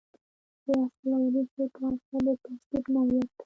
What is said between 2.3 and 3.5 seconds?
تهذیب نوعیت ته.